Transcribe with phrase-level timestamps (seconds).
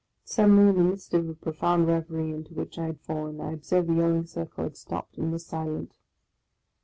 [0.23, 3.87] Suddenly, in the midst of a profound reverie into which I had fallen, I observed
[3.87, 5.93] the yelling circle had stopped, and was silent.